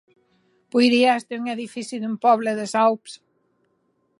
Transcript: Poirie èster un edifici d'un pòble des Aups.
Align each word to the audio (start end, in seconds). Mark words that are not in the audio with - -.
Poirie 0.75 1.11
èster 1.17 1.39
un 1.43 1.51
edifici 1.53 1.99
d'un 2.05 2.15
pòble 2.27 2.57
des 2.61 2.75
Aups. 2.87 3.19